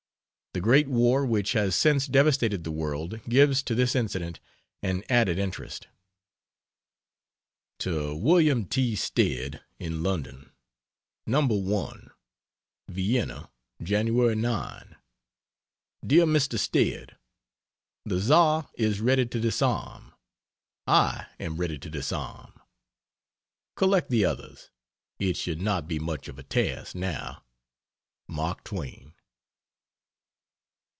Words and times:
The 0.53 0.59
great 0.59 0.89
war 0.89 1.25
which 1.25 1.53
has 1.53 1.77
since 1.77 2.07
devastated 2.07 2.65
the 2.65 2.73
world 2.73 3.21
gives 3.29 3.63
to 3.63 3.73
this 3.73 3.95
incident 3.95 4.41
an 4.83 5.01
added 5.07 5.39
interest. 5.39 5.87
To 7.79 8.13
Wm. 8.13 8.65
T. 8.65 8.97
Stead, 8.97 9.61
in 9.79 10.03
London: 10.03 10.51
No. 11.25 11.45
1. 11.47 12.09
VIENNA, 12.89 13.49
Jan. 13.81 14.41
9. 14.41 14.97
DEAR 16.05 16.25
MR. 16.25 16.59
STEAD, 16.59 17.15
The 18.03 18.19
Czar 18.19 18.69
is 18.73 18.99
ready 18.99 19.25
to 19.25 19.39
disarm: 19.39 20.11
I 20.85 21.27
am 21.39 21.55
ready 21.55 21.79
to 21.79 21.89
disarm. 21.89 22.59
Collect 23.77 24.09
the 24.09 24.25
others, 24.25 24.69
it 25.17 25.37
should 25.37 25.61
not 25.61 25.87
be 25.87 25.97
much 25.97 26.27
of 26.27 26.37
a 26.37 26.43
task 26.43 26.93
now. 26.93 27.45
MARK 28.27 28.65
TWAIN. 28.65 29.13